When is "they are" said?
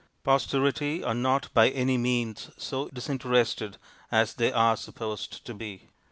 4.33-4.75